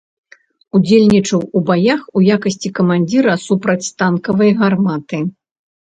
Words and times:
Удзельнічаў 0.77 1.41
у 1.59 1.63
баях 1.67 2.01
у 2.19 2.23
якасці 2.37 2.73
камандзіра 2.79 3.33
супрацьтанкавай 3.45 4.51
гарматы. 4.63 5.17